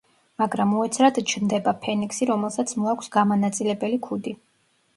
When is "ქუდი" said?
4.11-4.39